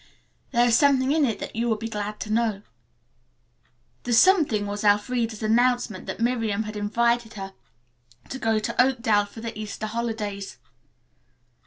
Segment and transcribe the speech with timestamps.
[0.49, 2.63] There is something in it that you will be glad to know."
[4.01, 7.53] The "something" was Elfreda's announcement that Miriam had invited her
[8.29, 10.57] to go to Oakdale for the Easter holidays.